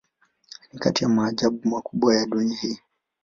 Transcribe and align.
Ni 0.73 0.79
kati 0.79 1.03
ya 1.03 1.09
maajabu 1.09 1.69
makubwa 1.69 2.15
ya 2.15 2.25
dunia 2.25 2.57
hii. 2.57 2.79